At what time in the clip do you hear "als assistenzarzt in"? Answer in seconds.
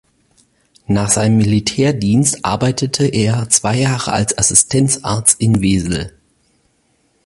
4.13-5.61